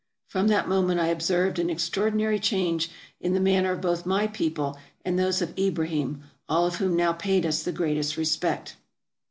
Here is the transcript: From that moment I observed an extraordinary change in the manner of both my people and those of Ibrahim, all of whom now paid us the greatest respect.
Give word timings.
From 0.25 0.47
that 0.47 0.67
moment 0.67 0.99
I 0.99 1.09
observed 1.09 1.59
an 1.59 1.69
extraordinary 1.69 2.39
change 2.39 2.89
in 3.19 3.35
the 3.35 3.39
manner 3.39 3.71
of 3.71 3.81
both 3.81 4.03
my 4.03 4.25
people 4.25 4.75
and 5.05 5.19
those 5.19 5.43
of 5.43 5.55
Ibrahim, 5.59 6.23
all 6.49 6.65
of 6.65 6.77
whom 6.77 6.95
now 6.95 7.13
paid 7.13 7.45
us 7.45 7.61
the 7.61 7.71
greatest 7.71 8.17
respect. 8.17 8.77